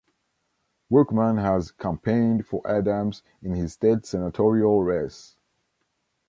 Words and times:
Workman 0.89 1.37
had 1.37 1.77
campaigned 1.77 2.47
for 2.47 2.67
Adams 2.67 3.21
in 3.43 3.53
his 3.53 3.73
state 3.73 4.03
senatorial 4.07 4.81
race. 4.81 5.37